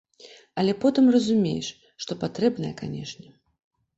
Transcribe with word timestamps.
Але 0.61 0.71
потым 0.85 1.09
разумееш, 1.15 1.67
што 2.05 2.17
патрэбнае, 2.23 2.71
канешне. 2.81 3.29